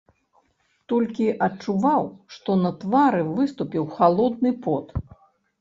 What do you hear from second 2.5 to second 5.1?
на твары выступіў халодны пот.